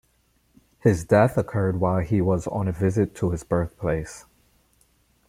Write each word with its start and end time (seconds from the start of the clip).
His 0.79 1.03
death 1.05 1.37
occurred 1.37 1.79
while 1.79 1.99
he 1.99 2.21
was 2.21 2.47
on 2.47 2.67
a 2.67 2.71
visit 2.71 3.13
to 3.17 3.29
his 3.29 3.43
birthplace. 3.43 4.25